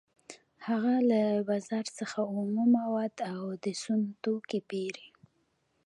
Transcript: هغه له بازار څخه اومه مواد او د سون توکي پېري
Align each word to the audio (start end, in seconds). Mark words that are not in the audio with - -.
هغه 0.67 0.93
له 1.09 1.21
بازار 1.49 1.85
څخه 1.99 2.19
اومه 2.33 2.63
مواد 2.77 3.15
او 3.33 3.41
د 3.63 3.65
سون 3.81 3.99
توکي 4.23 4.59
پېري 4.69 5.07